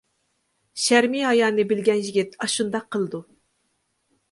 [0.85, 3.23] شەرمى ھايانى بىلگەن يىگىت ئاشۇنداق قىلىدۇ.